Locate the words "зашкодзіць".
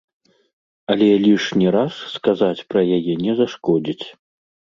3.43-4.05